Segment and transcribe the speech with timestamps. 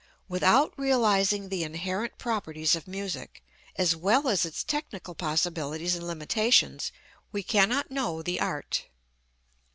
[0.27, 3.43] Without realizing the inherent properties of music,
[3.75, 6.91] as well as its technical possibilities and limitations,
[7.31, 8.87] we cannot know the art.